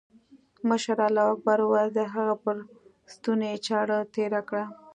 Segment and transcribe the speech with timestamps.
[0.69, 2.55] مشر الله اکبر وويل د هغه پر
[3.13, 4.63] ستوني يې چاړه تېره کړه.